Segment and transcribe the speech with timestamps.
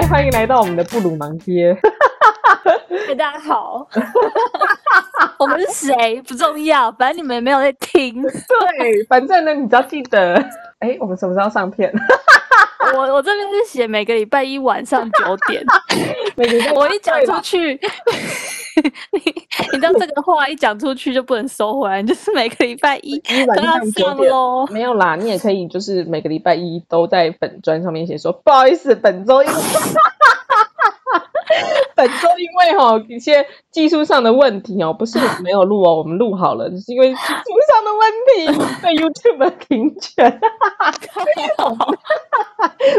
[0.00, 1.74] 嗨，欢迎来到我们的布鲁盲爹。
[2.88, 3.84] hey, 大家好，
[5.40, 8.22] 我们是谁不重要，反正你们也没有在听。
[8.22, 10.36] 对，反正呢，你只要记得，
[10.78, 11.92] 哎，我们什么时候上片？
[12.94, 15.64] 我我这边是写每个礼拜一晚上九点。
[16.76, 17.80] 我一讲出去。
[19.12, 19.20] 你
[19.72, 23.18] 你知道这个话一讲出去就不能收回来，就是每个礼拜一
[23.56, 24.66] 都要上喽。
[24.70, 29.54] 没有啦，你也可以就是每个礼拜一都在本专上面写说，不好意思，本周因为
[31.96, 37.42] 本周因为哈一些技术上的问题哦，不是没有录哦，我们录好了，就是因为技术上
[37.84, 38.46] 的问题
[38.82, 40.40] 被 YouTube 停权，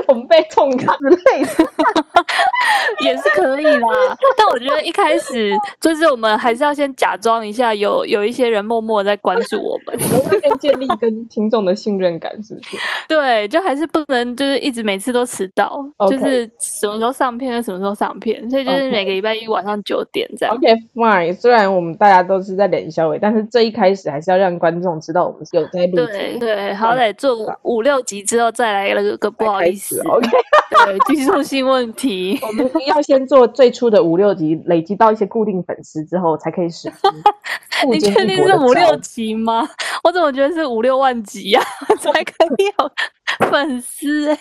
[0.08, 1.50] 我们被痛卡之类的。
[3.02, 9.98] 也是可以啦，但我觉得一开始就是我们还是要先假装一下有，有有一些人默默在关注我们，
[10.42, 12.78] 先建立跟听众的信任感，是不是？
[13.08, 16.10] 对，就还是不能就是一直每次都迟到，Okay.
[16.10, 20.54] 就是什么时候上片就什么时候上片，所以就是每个礼拜一晚上九点这样。
[20.56, 21.34] OK，fine。
[21.36, 25.96] 虽然我们大家都是在脸小伟，但是这一开始还是要让观众知道我们是有在录。
[25.96, 30.02] 对对，好歹做五六集之后再来了个不好意思。
[30.08, 30.28] OK，
[30.86, 32.40] 对，技术性问题。
[32.46, 36.94] 我们要先做最初的五六集，累积到一些固定粉丝之后，才可以实施。
[37.90, 39.68] 你确定是五六集吗？
[40.04, 42.92] 我怎么觉得是五六万集呀、啊，才可以有
[43.40, 44.36] 粉丝？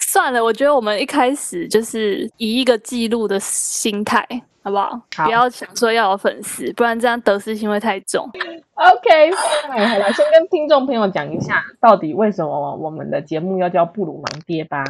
[0.00, 4.26] 算了，我觉得我们一开始就是以一个记录的心态，
[4.62, 4.98] 好不好？
[5.14, 8.26] 好，不要想说要有粉丝，不然这样得失心会太重。
[8.74, 9.30] OK，
[9.68, 14.84] 好了，先跟听众朋友讲一下，到底为什么我们的节目要叫布鲁芒爹吧。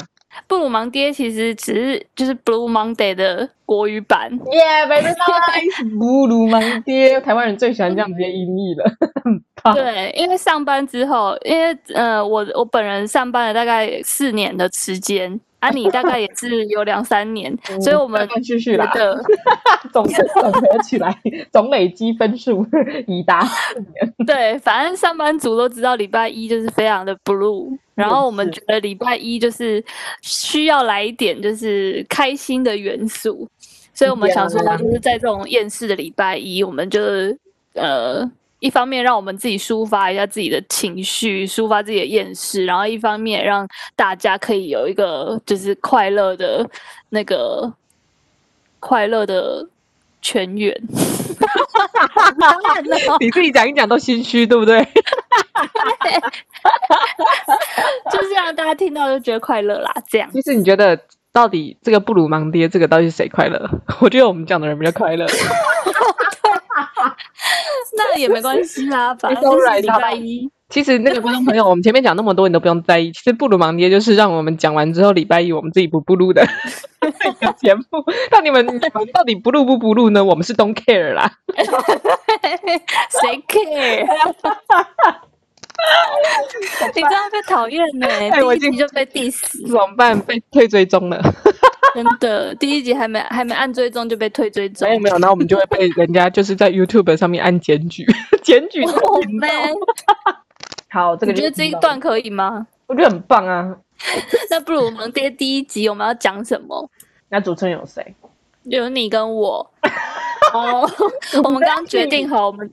[0.46, 4.30] 布鲁芒爹其实只是就是 Blue Monday 的国语版。
[4.40, 5.98] Yeah，very nice。
[5.98, 8.84] 布鲁盲爹，台湾人最喜欢这样直接音译了。
[9.75, 19.18] 对，因为上班之后，因为呃，我我本人上班了大概四年的时间，啊，你大概也是有两三年，嗯、所以我们继续来的
[19.92, 21.17] 总总合起来，
[21.52, 22.67] 总累积分数
[23.07, 24.14] 已达四年。
[24.27, 29.83] 对，反正上班族都知道礼拜一就是非常的 blue，然后我们觉得礼拜一就是
[30.23, 33.48] 需要来一点就是开心的元素，
[33.95, 37.01] 所以我们想说就是在这种厌世的礼拜一，我们就
[37.74, 38.30] 呃。
[38.61, 46.68] 一方面让我们自己抒发一下自己的情绪，抒发自己的厌世，然后一方面让大家可以有一个就是快乐的
[47.11, 47.72] 那个
[48.80, 49.68] 快乐的
[50.22, 50.74] 泉源。
[53.20, 54.83] 你自己讲一讲都心虚，对不对？
[58.11, 59.92] 就是让大家听到就觉得快乐啦。
[60.08, 60.30] 这样。
[60.33, 60.98] 其实你觉得
[61.30, 63.68] 到底这个布鲁盲爹这个到底是谁快乐？
[64.00, 65.27] 我觉得我们讲的人比较快乐。
[67.98, 70.48] 那也没关系啦， 反正就是礼拜一。
[70.68, 73.12] 其实那个观众朋友，我们前面讲那么多，你都不用在意。
[73.12, 76.45] 其实布鲁盲爹就是让我们讲完之后，礼拜一我们自己不不录的
[77.57, 77.83] 节目。
[78.33, 78.67] 那你们
[79.12, 80.24] 到底不录不不录呢？
[80.24, 81.30] 我们是 don't care 啦。
[83.23, 84.07] 谁 care？
[86.95, 88.07] 你这样被讨厌呢？
[88.08, 90.18] 哎，第一集就被 diss，怎么办？
[90.20, 91.23] 被退追踪了。
[91.96, 98.05] 真的，第一集还没还没按追踪就被退追踪，没有没有，然后我们就会被人家就是在 YouTube 上面按检举，
[98.45, 99.48] 检举我们。
[100.90, 102.67] 好，这个你觉得这一段可以吗？
[102.86, 103.74] 我觉得很棒啊。
[104.51, 106.90] 那不如我们第第一集我们要讲什么？
[107.30, 108.14] 那主持人有谁？
[108.64, 109.70] 有你跟我。
[110.52, 110.89] 哦，
[111.42, 112.68] 我们刚刚决定好，我们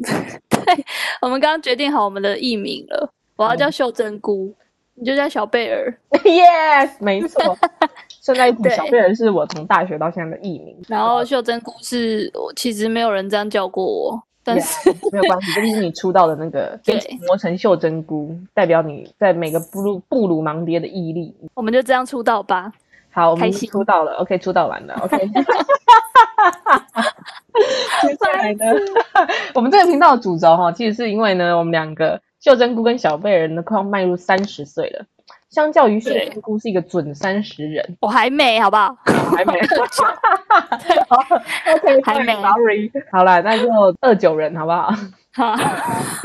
[0.49, 0.85] 对，
[1.21, 3.09] 我们刚刚决定好我们的艺名了。
[3.37, 4.53] 我要叫秀珍菇，
[4.95, 5.97] 你就叫小贝尔。
[6.11, 7.57] Yes，没错。
[8.23, 16.79] 现在小贝儿是我从大学到现在的艺名，然后袖珍菇是我其实没有人这样叫过我，但是、yeah, 没有关系，这就是你出道的那个
[17.27, 21.35] 磨成袖珍菇，代表你在每个布鲁布鲁盲爹的毅力。
[21.53, 22.71] 我们就这样出道吧。
[23.11, 25.17] 好，我们出道了，OK，出道完了，OK。
[28.01, 28.65] 接下来呢，
[29.53, 35.05] 我们这个频道的主轴哈，其实是因为呢，我们两个袖珍菇跟小贝人呢快要迈入三十岁了。
[35.53, 38.97] 相较于秀珍菇是一个准三十人，我还没，好不好？
[39.05, 39.53] 还没，
[41.69, 43.69] OK，还没，Sorry，好了，那就
[44.01, 44.91] 二九人，好不好？
[45.35, 45.55] 好，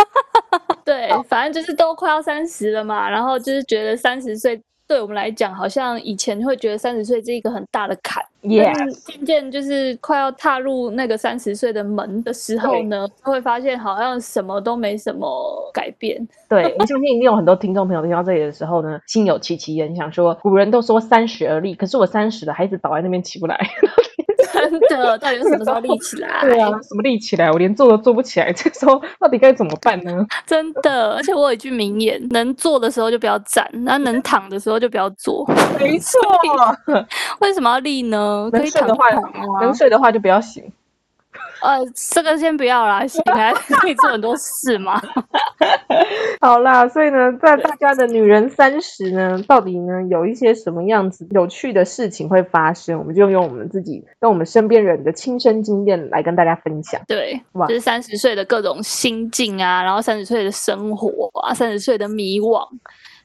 [0.82, 4.58] 对，反正就是都快要三十了嘛，然后就是觉得三十岁。
[4.88, 15.28] 对我们来讲，好像以前会觉得三十岁是一个很大的坎.但渐渐就是快要踏入那个三十岁的门的时候呢，就会发现好像什么都没什么
[15.74, 16.26] 改变。
[16.48, 23.58] 对，我相信一定有很多听众朋友听到这里的时候呢，心有戚戚焉，想说古人都说三十而立，可是我三十了，孩子倒在那边起不来。
[24.70, 26.40] 真的，到底什么时候立起来？
[26.42, 27.50] 对啊，什么立起来？
[27.50, 30.26] 我连坐都坐不起来， 这时候到底该怎么办呢？
[30.46, 35.46] 真的，而且我有一句名言：能坐的时候就不要站，那能躺的时候就不要坐。
[35.78, 36.20] 没错，
[37.40, 38.48] 为什么要立呢？
[38.52, 39.06] 可以躺的话，
[39.60, 40.62] 能睡的话就不要醒。
[41.60, 41.78] 呃，
[42.12, 45.00] 这个先不要啦，醒来 可以做很多事嘛。
[46.40, 52.98] 好啦，所以呢，在大家的女人三十呢，到底呢有一些什么样子有趣的事情会发生？
[52.98, 57.00] 我们就用我们自己跟我们身边人的亲身经验来跟大家分享。
[57.08, 62.64] 对，哇，就是三十岁的各种心境啊，然后三十岁的生活啊，三十岁的迷惘，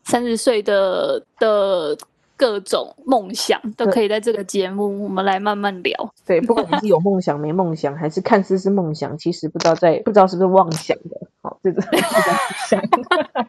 [0.04, 1.98] 三十岁的的。
[2.36, 6.14] 各种梦想都可以在这个节目，我们来慢慢聊。
[6.26, 11.28] 对，不管你是有梦想没梦想，还是看似是梦想，其实不知道在不知道是不是妄想的。
[11.42, 11.90] 好，这个是
[12.70, 12.82] 想。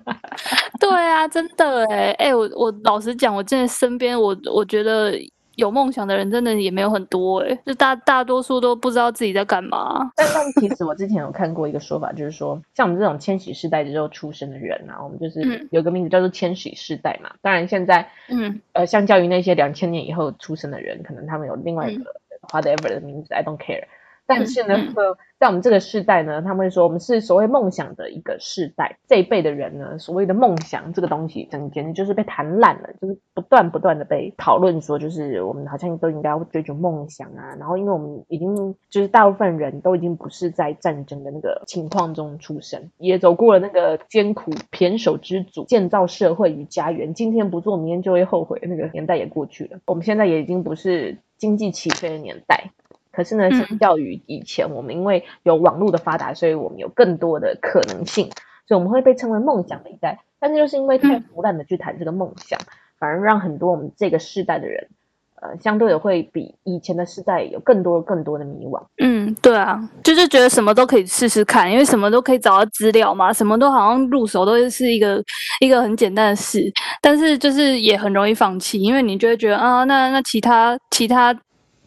[0.80, 5.12] 对啊，真的哎哎，我我老实讲，我现在身边，我我觉得。
[5.56, 10.10] 有梦想的人真的也没有很多哎、欸，就大大多数都不知道自己在干嘛。
[10.16, 17.30] 但但其实我之前有看过一个说法，就是说像我们这种千禧世代之后出生的人啊，我们就是有个名字叫做千禧世代嘛。
[17.42, 22.04] 当然现在，嗯，呃，相较于那些两千年以后出生的人，可能他们有另外一个
[22.48, 23.84] whatever 的名字，I don't care。
[24.26, 28.98] 但是呢，嗯嗯在我们这个世代呢，他们会说我们是所谓梦想的一个世代。
[29.06, 37.54] 这一辈的人呢，所谓的梦想这个东西，整简直就是被谈烂了，就是不断不断的被讨论说，就是我们好像都应该要追逐梦想啊。
[37.58, 49.80] 然后，因为我们已经就是大部分人都已经不是在战争的那个情况中出生，也走过了那个艰苦胼手之足建造社会与家园，今天不做，明天就会后悔，那个年代也过去了。
[49.86, 52.70] 我们现在也已经不是经济起飞的年代。
[53.14, 58.28] 可是呢，相较于以前，我们因为有网络的发达，所以我们有更多的可能性，
[58.66, 60.18] 所以我们会被称为梦想的一代。
[60.40, 62.58] 但是就是因为太胡乱的去谈这个梦想，
[62.98, 64.88] 反而让很多我们这个世代的人，
[65.40, 68.82] 呃，相对的会比以前的世代有更多更多的迷惘。
[68.98, 75.22] 嗯，对啊，就是觉得什么都可以试试看，因为什么都可以找到资料嘛，什么都好像入手都是一个
[75.60, 76.70] 一个很简单的事，
[77.00, 81.34] 但是就是也很容易放弃，因为你就会觉得啊，那那其他其他。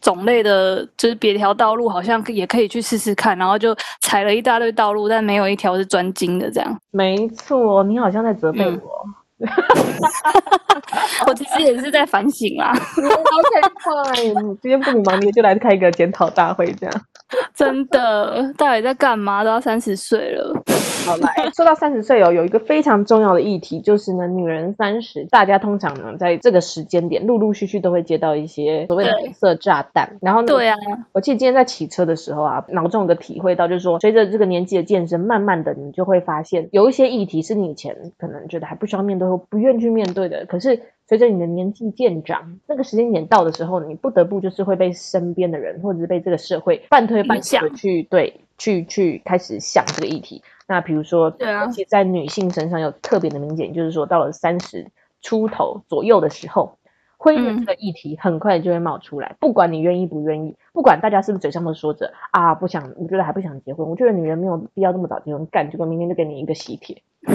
[0.01, 6.79] 种类的，就是别条道路，好像也可以去试试看，然后就踩了一大堆道路，但没有一条是专精的，这样。
[6.91, 8.71] 没错，你好像在责备我。
[8.73, 9.13] 嗯
[11.27, 12.73] 我其实也是在反省啦。
[12.97, 17.01] OK，今天不忙，你就来开一个检讨大会，这样。
[17.53, 19.43] 真的，到底在干嘛？
[19.43, 20.63] 都要三十岁了。
[21.07, 30.17] 好来， 说到三十岁哦，有一个非常重要的议题，就是呢，女人三十，大家通常呢，在这个时间点，陆陆续续都会接到一些所谓的红色炸弹。
[30.21, 30.75] 然后呢，对啊，
[31.13, 39.37] 我记得今天在骑车的时候啊，脑中有个体会到，就是说，随着这个年纪的渐增，慢慢的你就会发现，有一些议题是你以前可能觉得还不需要面对或。
[39.49, 50.43] 不愿去面对的，可是随着你的年纪渐长，那个时间点到的时候，你不得不就是会被身边的人，或者是被这个社会半推半就去对去去开始想这个议题。
[50.67, 54.85] 那比如说，对啊，其在女性身上有特别的明显，就是说到了三十
[55.21, 56.77] 出头左右的时候，
[57.17, 67.01] 婚姻这个议题很快就会冒出来，嗯、不管你愿意不愿意，不管大家是不是嘴上都说着啊不想，我觉得还不想结婚，我觉得女人没有必要这么早结婚干，结果明天就给你一个喜帖。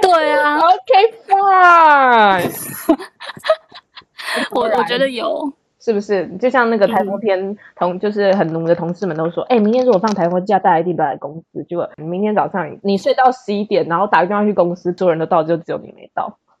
[0.00, 2.96] 对啊， OK fine，
[4.52, 6.26] 我我觉得有，是不是？
[6.38, 11.64] 就像那个台风天同，就是很浓的同事们都说，哎、欸，明天如果放台风假，大家一定不来公司。
[11.64, 16.38] 结果明天早上你睡到十一点，然后打个电话去公司，所有人都到，就只有你没到。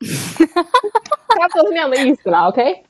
[1.28, 2.82] 他就是那样的意思啦，OK？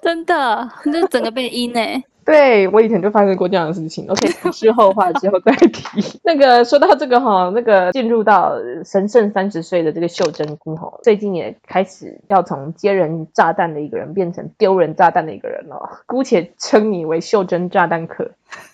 [0.00, 1.80] 真的，就整个被阴呢。
[2.24, 6.20] 对，我以前就发生过这样的事情，OK， 之后话之后再提。
[6.22, 18.30] 那个说到这个哈，那个进入到神圣三十岁的这个秀珍姑哈，最近也开始要从接人炸弹的一个人变成丢人炸弹的一个人了，姑且称你为秀珍炸弹客。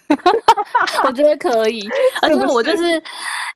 [1.05, 1.87] 我觉得可以，
[2.23, 3.03] 而且我就是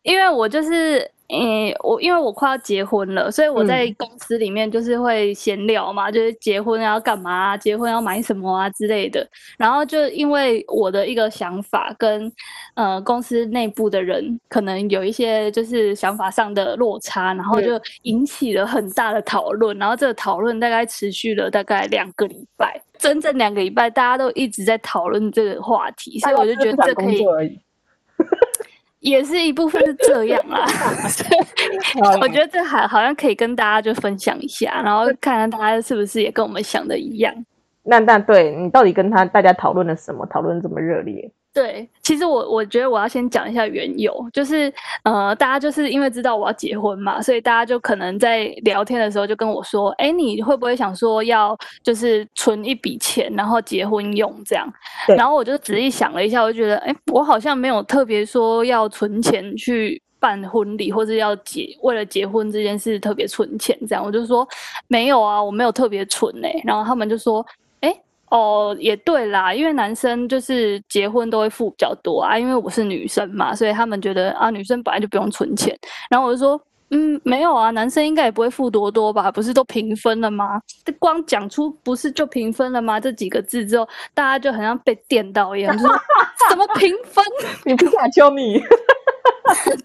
[0.02, 1.11] 因为我就是。
[1.32, 9.26] 诶、欸，我因为我快要结婚了，所以我在公司里面就是会闲聊嘛，嗯、就是结婚要干嘛、啊，结婚要买什么啊之类的。
[9.56, 12.30] 然后就因为我的一个想法跟
[12.74, 19.78] 呃公司内部的人可能有一些就是想法上的落差，然后就引起了很大的讨论。
[19.78, 27.24] 然后这个讨论大概持续了大概两个礼拜，整整两个礼拜，大家都一直在讨论这个话题，所以我就觉得这可以。
[29.02, 30.64] 也是一部分是这样啦，
[32.23, 37.35] 我觉得这还好像可以跟大家就分享一下，然后看看大家是不是也跟我们想的一样。
[37.82, 40.25] 那那对你到底跟他大家讨论了什么？
[40.26, 41.28] 讨论这么热烈？
[41.54, 54.66] 对，其实我我觉得我要先讲一下缘由，就是呃，大家就是因为知道我要结婚嘛，所以大家就可能在聊天的时候就跟我说，哎，你会不会想说要就是存一笔钱，然后结婚用这样？
[55.14, 64.02] 然后我就仔细想了一下，我就觉得，哎，我好像没有特别说要存钱去办婚礼，或者要结为了结婚这件事特别存钱这样。
[64.02, 64.49] 我就说
[64.88, 66.62] 没有啊，我没有特别存诶、欸。
[66.64, 67.44] 然后他们就说。
[68.32, 75.76] 哦，也对啦，因为男生就是结婚都会付比较多啊，因为我是女生嘛，所以他们觉得啊，女生本来就不用存钱。
[76.08, 76.58] 然后我就说，
[76.92, 79.30] 嗯，没有啊，男生应该也不会付多多吧？
[79.30, 80.58] 不是都平分了吗？
[80.82, 82.98] 这光讲出不是就平分了吗？
[82.98, 85.92] 这几个字之后，大家就好像被电到一样，就是
[86.48, 87.22] 什 么平分？
[87.66, 88.58] 你不想教你？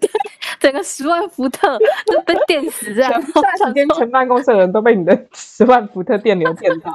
[0.00, 0.10] 对，
[0.58, 6.90] 整个十万伏特就被电死这样，突然间全办公室的人都被你的十万伏特电流电到。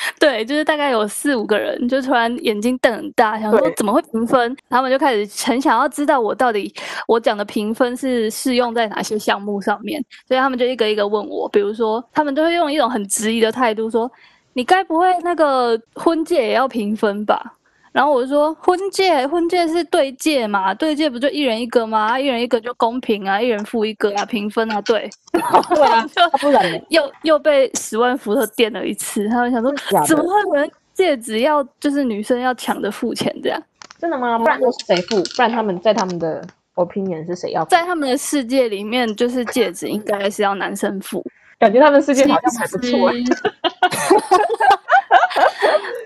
[0.18, 4.56] 对，就是大概有四五个人，就突然眼睛瞪很大，想说怎么会评分？
[4.68, 6.72] 他们就开始很想要知道我到底
[7.06, 14.10] 我讲的评分是适用在哪些项目上面，所以他们就一个一个问我，比如说他们都会用一种很质疑的态度说
[14.54, 17.54] ：“你该不会那个婚戒也要评分吧？”
[17.92, 22.18] 然后我就说，婚戒，婚戒是对戒嘛，对戒不就一人一个吗？
[22.18, 29.28] 一人一个就公平啊，一人付一个啊，平分啊，对，对啊，就不然又又被十万伏特电了一次。
[29.28, 29.74] 他们想说，
[30.06, 33.60] 怎么会有人戒指要就是女生要抢着付钱这样？
[33.98, 34.38] 真的吗？
[34.38, 35.20] 不然都是谁付？
[35.34, 36.40] 不然他们在他们的
[36.76, 37.70] opinion 是谁要付？
[37.70, 41.24] 在他们的世界里面，就是戒指应该是要男生付。
[41.58, 43.12] 感觉他们世界好像还不错。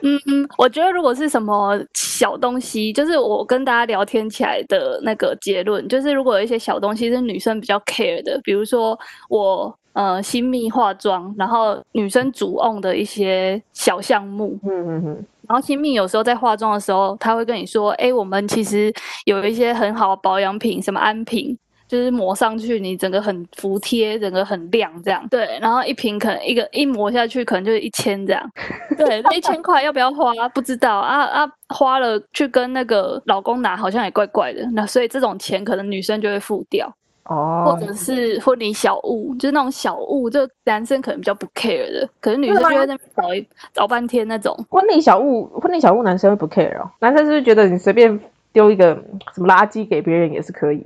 [0.03, 18.93] 嗯 嗯，我觉得如果是什么小东西，就是我跟大家聊天起来的那个结论，就是如果有一些小东西是女生比较 care 的，比如说我呃新密化妆，然后女生主 own 的一些小项目，嗯嗯嗯，然后新密有时候在化妆的时候，他会跟你说，哎，我们其实
[19.25, 21.57] 有一些很好的保养品，什么安瓶。
[21.95, 25.57] 就是抹上去，你整个很服帖，整个很亮，这样对。
[25.61, 28.51] 然后一瓶可能一个一抹下去，可能就是一千这样。
[28.99, 30.33] 对，那一千块要不要花？
[30.49, 34.69] 不知道啊啊，花了去跟那个老公拿，好像也怪怪的。
[34.73, 36.93] 那所以这种钱可能女生就会付掉
[37.27, 44.53] 哦，或者是婚礼小物，就是那种小物，就男生可能比较不 care 的，可是女生就会在那边找一找半天那种。
[44.69, 46.91] 婚礼小物，婚礼小物，男生会不 care 哦。
[46.99, 48.19] 男生是不是觉得你随便
[48.53, 48.95] 丢一个
[49.35, 50.85] 什么垃圾给别人也是可以？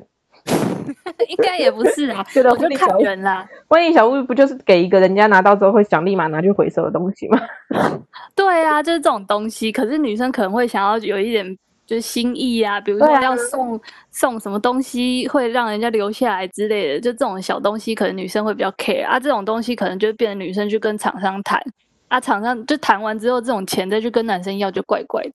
[1.29, 3.47] 应该也不是啊， 觉得我就看人啦。
[3.69, 7.41] 万一小物不就是给一个人家拿到之后会想立马拿去回收的东西吗？
[8.35, 9.71] 对啊，就是这种东西。
[9.71, 13.81] 可是女生可能会想要有一点就是心意啊，比如说要送、啊、
[14.11, 19.19] 送什么东西会让人家留下来之类的，就这种小东西可能女生会比较 care 啊。
[19.19, 21.61] 这种东西可能就变成女生去跟厂商谈
[22.09, 25.31] 啊，厂商就谈完之后，这种钱再去跟男生要就怪怪的。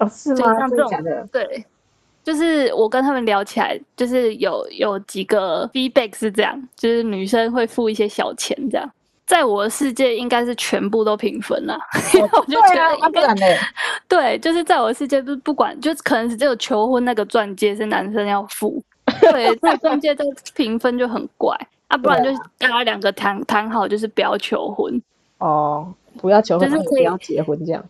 [0.00, 0.58] 哦，是吗？
[0.58, 1.64] 像这种的，对。
[2.28, 8.86] 就是我跟他们聊起来，就是有有几个 feedback 是这样，就是女生会付一些小钱这样，
[9.26, 11.78] 在我的世界应该是全部都平分了，
[12.20, 13.58] 我就觉得应该
[14.06, 18.82] 对，就是在我的世界不不管，就可能是只有求婚那个钻戒是男生要付，
[19.32, 21.56] 对，那钻戒这个平分就很怪。
[21.86, 25.00] 啊，不然就是大家两个谈谈好，就是不要求婚。
[25.38, 27.82] 哦，不要求婚，就是不要结婚这样。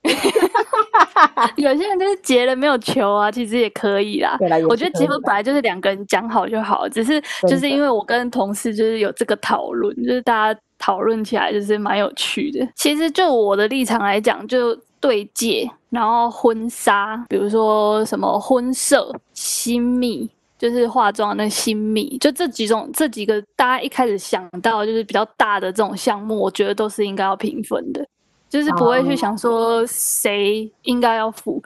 [1.56, 4.37] 有些人就是结了没有求啊，其实也可以啦。
[4.38, 12.66] 对啦，我觉得结婚本来就是两个人讲好就好，只是就是因为我跟同事就是有这个讨论，就是大家讨论起来就是蛮有趣的。
[12.75, 28.06] 其实就我的立场来讲，就对戒，然后婚纱，比如说什么婚摄、新密，就是化妆那新密，就这几种这几个大家一开始想到就是比较大的这种项目，我觉得都是应该要平分的。
[28.49, 31.62] 就是不会去想说谁应该要付，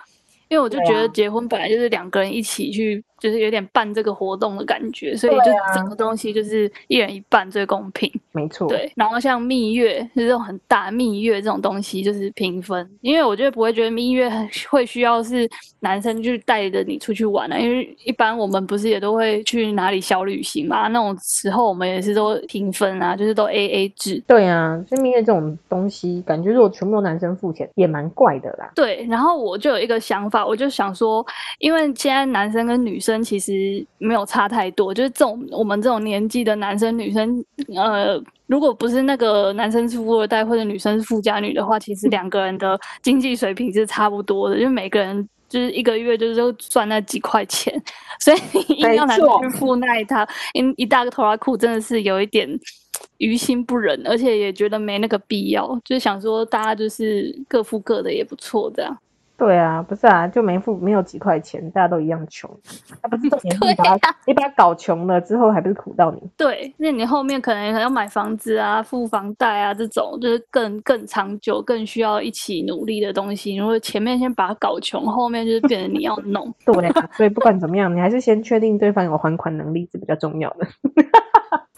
[0.48, 3.04] 因为我就觉得结婚本来就是两个人一起去。
[3.22, 8.10] 就是有点办这个活动的感觉，所以就整个东西就是一人一半最公平。
[8.32, 8.90] 没错，对。
[8.96, 12.90] 然后像蜜月，就是这种很大蜜月这种东西，就是平分。
[13.00, 14.28] 因为我觉得不会觉得蜜月
[14.68, 15.48] 会需要是
[15.78, 24.20] 男生去带着你出去玩啊，因为一般我们不是也都会去哪里小旅行嘛，那种时候我们也是都平分啊，就是都 A A 制。
[24.26, 28.72] 对啊，所以蜜月这种东西，感觉如果全部都男生付钱，也蛮怪的啦。
[28.74, 31.24] 对，然后我就有一个想法，我就想说，
[31.60, 33.11] 因为现在男生跟女生。
[33.20, 47.74] 其实没有差太多，就是这种我们这种年纪的男生女生，呃，如果不是那个男生是富二代或者女生是富家女的话，其实两个人的经济水平是差不多的，就每个人就是一个月就是赚那几块钱，
[48.20, 52.48] 所以你硬要男生去付那一套，一一大个拖拉裤，真的是有一点
[53.18, 58.96] 于心不忍，而且也觉得没那个必要，就是想说大家就是各付各的也不错，这样。
[59.36, 62.48] 对啊，不是啊，就没付没有几块钱，大家都一样穷。
[63.00, 66.20] 啊，不是重点是你把他，啊、你把他搞穷了之后，还不是苦到你？
[66.36, 73.56] 对，那你后面可能还要买房子啊，付房贷啊，这种就是更更长久、更需要一起努力的东西。
[73.56, 76.54] 如果前面先把他搞穷，后面就是变成你要弄。
[76.64, 80.66] 对啊，所以不管怎么样，你还是先确定对方有还款能力是比较重要的。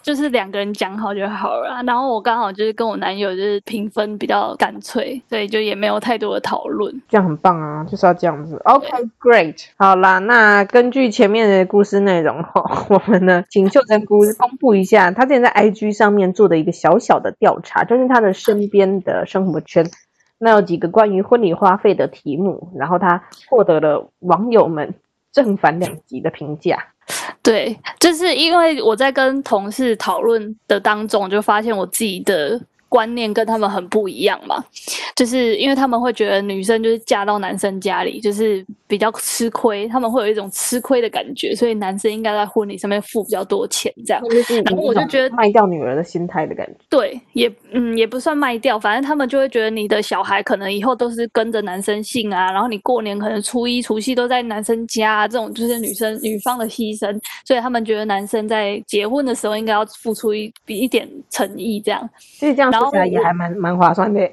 [0.04, 8.61] 就是两个人讲好就好了，然后我刚好就是跟我男友就是评分比较干脆，所以就也没有太多的讨论，这样很棒啊，就是要这样子。
[8.66, 19.87] OK，Great，好啦，那根据前面的故事内容哈， 我们呢请秀珍姑公布一下她之前在 IG 上面做的一个小小的调查，就是她的身边的生活圈，
[20.38, 24.92] 那有几个关于婚礼花费的题目，然后他获得了网友们
[25.32, 26.88] 正反两极的评价。
[27.44, 32.60] 对，就是因为我在跟同事讨论的当中，就发现我自己的。
[32.94, 34.64] 观念跟他们很不一样嘛，
[35.16, 44.22] 就是因为他们会觉得女生就是嫁到男生家里就是比较吃亏，他们会有一种吃亏的感觉，所以男生应该在婚礼上面付比较多钱这样。
[44.64, 46.74] 然后我就觉得卖掉女儿的心态的感觉。
[46.88, 62.08] 对，也嗯也不算卖掉，反正他们就会觉得你的小孩可能以后都是跟着男生姓啊，然后你过年可能初一除夕都在男生家啊，这种就是女生女方的牺牲，所以他们觉得男生在结婚的时候应该要付出一比一点诚意这样。
[62.38, 62.83] 所以这样。
[63.06, 64.30] 也还蛮蛮划算的，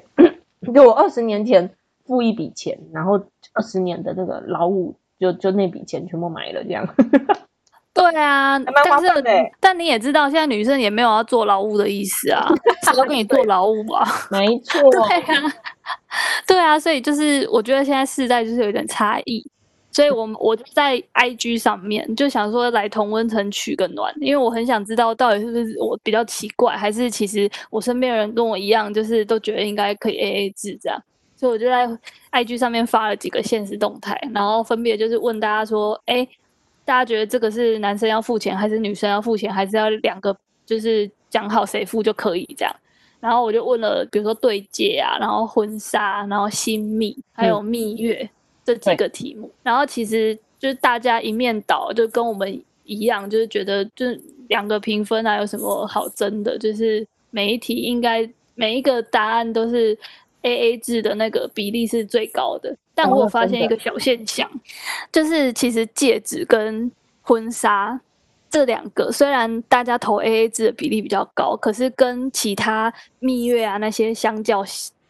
[0.74, 1.70] 就我二十年前
[2.06, 3.14] 付一笔钱，然后
[3.54, 6.88] 二十年的那个劳务，就就那笔钱全部买了这样。
[7.94, 9.30] 对啊，蛮划算的。
[9.60, 12.48] 但你也知道，现在女生也没有要做劳务的意思啊，
[12.82, 14.02] 她都给你做劳务吧。
[14.30, 14.90] 没错。
[14.90, 15.52] 对啊，
[16.46, 19.46] 对啊，所以就是我觉得现在世代就是有点差异。
[19.92, 30.98] 所以我，我我就在 IG 上面就想说来同温层取个暖，因为我很想知道到底是不是我比较奇怪，还是其实我身边人跟我一样，就是都觉得应该可以 AA 制这样。
[31.36, 31.86] 所以我就在
[32.30, 36.26] IG 上面发了几个现实动态，然后分别就是问大家说：哎，
[36.86, 40.34] 大家觉得这个是男生要付钱，还是女生要付钱，还是要两个
[40.64, 42.74] 就是讲好谁付就可以这样？
[43.20, 48.22] 然后我就问了，比如说对戒啊，然后婚纱，然后新密，还有蜜月。
[48.22, 48.30] 嗯
[48.64, 56.56] 这几个题目，然后其实就是大家一面倒，就跟我们一样，就是觉得就是两个评分啊，有什么好争的？
[56.58, 59.98] 就是每一题应该每一个答案都是
[60.42, 62.76] AA 制的那个比例是最高的。
[62.94, 64.48] 但我有发现一个小现象，
[65.10, 66.90] 就是其实戒指跟
[67.22, 67.98] 婚纱
[68.50, 74.62] 这两个，虽然大家投 AA 制的比例比较高，可是跟其他蜜月啊那些相较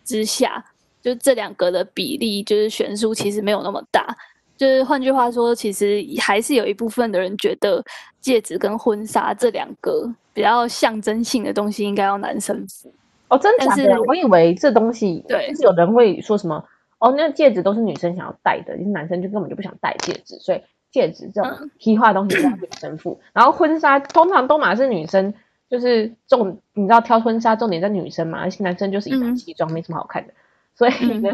[0.04, 0.64] 之下。
[1.02, 4.16] 就这两个的比例，就是悬殊其实没有那么大。
[4.56, 7.82] 就是换句话说，其实还是有一部分的人觉得
[8.20, 12.92] 戒指跟婚纱这两个比较象征性的东西应该要男生付。
[13.26, 14.00] 哦，真的假的？
[14.02, 16.64] 我以为这东西对，就是有人会说什么
[16.98, 20.62] 哦，那戒指都是女生想要戴的，就是男生就根本就不想戴戒指，所以
[20.92, 23.18] 戒指这种批发东西要女生付。
[23.20, 25.34] 嗯、然后婚纱通常都嘛是女生，
[25.68, 30.32] 就是重你知道挑婚纱重点在女生嘛，而且男生就是一般西装，嗯、没什么好看的。
[30.74, 31.30] 所以呢，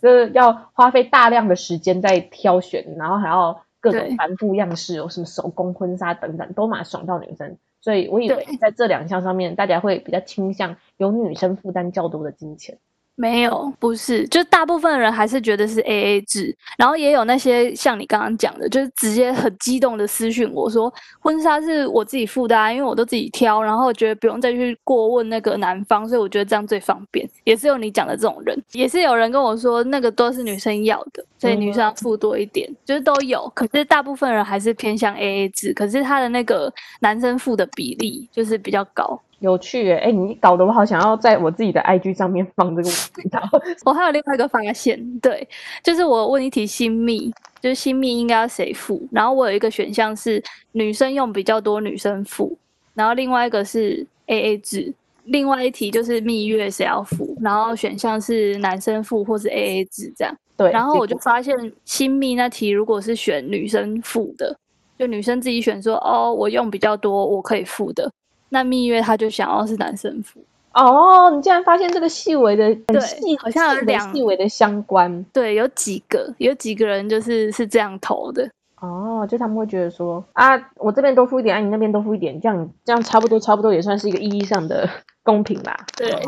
[0.00, 7.56] 就是要花费大量的时间在挑选，然后还要各种繁复样式，有什么手工婚纱等等，都蛮爽到女生。
[7.80, 12.78] 所以我以为在这两项上面，大家会比较倾向由女生负担较多的金钱。
[13.14, 27.28] 没有，不是，就大部分人还是觉得是 AA 制，然后也有那些像你刚刚讲的，就是直接很激动的私讯我说，婚纱是我自己负担，因为我都自己挑，然后我觉得不用再去过问那个男方，所以我觉得这样最方便。
[27.44, 33.46] 也是有你讲的这种人，也是有人跟我说那个都是女生要的，所以女生要付多一点，嗯、就是都有。
[33.54, 39.20] 可是大部分人还是偏向 AA 制，可是他的那个男生付的比例就是比较高。
[39.42, 43.30] 有趣诶，哎，你搞得我好想要在我自己的 IG 上面放这个问题。
[43.84, 45.46] 我还有另外一个发现，对，
[45.82, 49.06] 就是我问一题新密，就是新密应该要谁付？
[49.10, 52.56] 然后我有一个选项是女生用比较多，女生付，
[52.94, 57.36] 然后另外一个是 AA 制，另外一题就是蜜月谁要付？
[57.40, 60.32] 然后选项是男生付或是 AA 制这样。
[60.56, 64.56] 对，然后我就发现新密那题如果是选女生付的，
[64.96, 68.08] 就女生自己选说哦，我用比较多，我可以付的。
[68.52, 70.38] 那蜜月他就想要是男生付
[70.74, 75.24] 哦，你竟然发现这个细微的很细，好像有两细微的相关。
[75.32, 78.46] 对，有几个有几个人就是是这样投的
[78.80, 84.88] 哦，就他们会觉得说啊，我这边多付一点，啊，你那边多付一点，这样这样差不多差不多也算是一个意义上的
[85.22, 85.74] 公平吧？
[85.96, 86.20] 对，哦，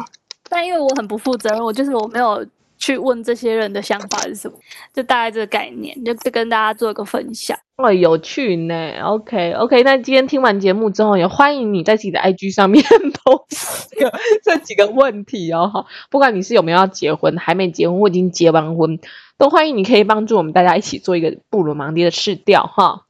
[0.48, 2.42] 但因为我很不负责任，我就是我没有。
[2.76, 4.56] 去问这些人的想法是什么，
[4.92, 7.58] 就大概这个概念，就跟大家做一个分享。
[7.76, 8.92] 哦，有趣呢。
[9.02, 13.44] OK OK，那今天听完节目之后，也欢迎你在自己的 IG 上面投
[13.90, 15.70] 这个这几个问题哦。
[15.72, 18.98] 哈，不管你是有没有要结婚，还没结婚，或已经结完婚，
[19.37, 23.06] 都欢迎你可以帮助我们大家一起做一个布鲁芒迪的试调哈。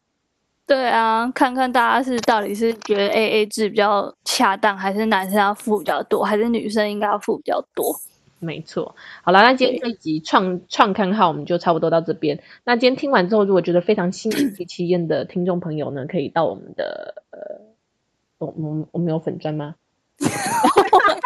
[0.67, 7.85] 对啊，看看大家是到底是觉得 AA 制比较恰当，还是男生要付比较多，还是女生应该要付比较多？
[8.45, 12.41] 没错，好了，那今天这一集创创刊号我们就差不多到这边。
[12.65, 17.61] 那今天听完之后，如果觉得非常心有戚戚焉的听众朋友呢，可以到我们的呃，
[18.39, 19.75] 我我我们有粉砖吗？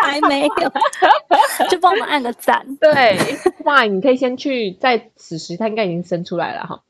[0.00, 2.64] 还没有，就帮我们按个赞。
[2.81, 3.18] 对，
[3.64, 6.83] 哇，你可以先去，在此时他应该已经生出来了哈。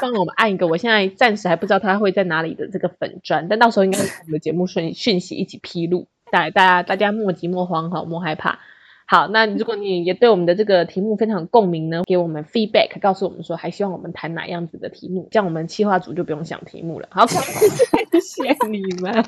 [0.00, 8.60] 帮我们按一个，我现在暂时还不知道他会在哪里的这个粉砖，但到时候应该我们的节目讯讯息一起披露，大大家大家莫急莫慌哈，莫害怕。
[9.08, 17.08] 好，那如果你也对我们的这个题目非常有共鸣呢，给我们 feedback，告诉我们说还希望我们谈哪样子的题目，这样我们企划组就不用想题目了。
[17.10, 17.38] 好，谢
[18.20, 19.24] 谢你们。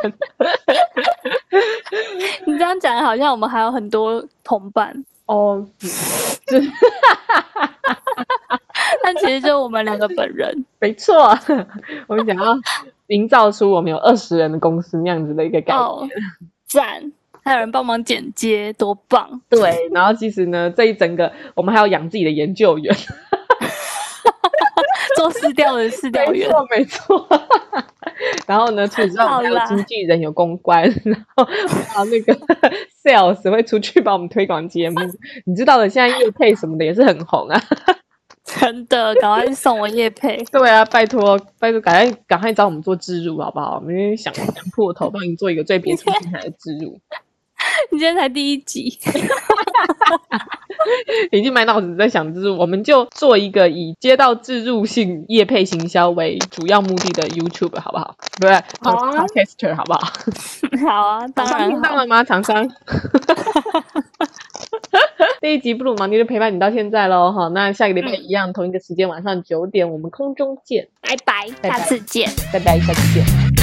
[2.45, 5.89] 你这样讲好像我们还有很多同伴哦，是，
[9.03, 10.65] 但其实就我们两个本人。
[10.81, 11.39] 没错，
[12.09, 12.57] 我们想要
[13.07, 15.85] 营造出我们有二十人的公司那样子的一个感觉。
[15.85, 16.09] 哦，
[16.67, 17.13] 赞。
[17.49, 19.41] 还有人帮忙剪接，多棒！
[19.49, 22.95] 对，然后其实呢，这一整个我们还要养自己的研究员，
[25.17, 27.27] 做市调的市调员，没错没错。
[28.47, 32.35] 然后呢，除此之外，还有经纪人、有公关，然后还有那个
[33.03, 34.97] sales 会出去帮我们推广节目。
[35.47, 37.59] 你知道的，现在乐配什么的也是很红啊。
[38.45, 40.43] 真的，赶快送我业配。
[40.51, 43.77] 对啊，拜托拜托，赶快赶快找我们做置入好不好？
[43.77, 46.99] 我们想想破头帮你做一个最别出心裁的置入。
[47.91, 48.85] 你今天才第一集，
[51.33, 58.15] 已经满脑子在想就是，我们就做一个以街道自入性业配行销为主要目的的 YouTube，好不好？
[58.41, 60.01] 对，好啊，Podcaster，好不好？
[60.87, 61.71] 好啊，当然。
[61.71, 62.23] 听到了吗？
[62.25, 62.69] 厂商。
[65.41, 73.58] 这一集布鲁芒迪就陪伴你到现在喽，哈，那下个礼拜一样，同一个时间晚上九点，我们空中见，拜拜，下次见，拜拜，下次见。